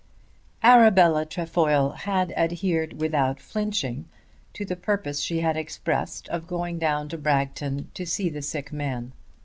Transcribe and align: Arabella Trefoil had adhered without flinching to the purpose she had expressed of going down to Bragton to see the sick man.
Arabella 0.63 1.27
Trefoil 1.27 1.91
had 1.91 2.31
adhered 2.35 2.99
without 2.99 3.39
flinching 3.39 4.05
to 4.51 4.65
the 4.65 4.75
purpose 4.75 5.19
she 5.19 5.41
had 5.41 5.55
expressed 5.55 6.27
of 6.29 6.47
going 6.47 6.79
down 6.79 7.07
to 7.09 7.19
Bragton 7.19 7.91
to 7.93 8.07
see 8.07 8.27
the 8.27 8.41
sick 8.41 8.73
man. 8.73 9.11